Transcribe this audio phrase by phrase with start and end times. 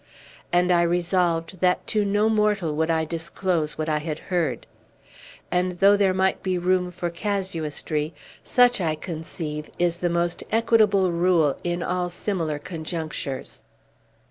[0.51, 4.65] and I resolved that to no mortal would I disclose what I had heard.
[5.51, 11.11] And, though there might be room for casuistry, such, I conceive, is the most equitable
[11.11, 13.63] rule in all similar conjunctures.